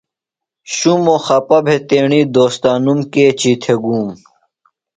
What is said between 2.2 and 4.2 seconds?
دوستانوم کیچیۡ تھےۡ گوم۔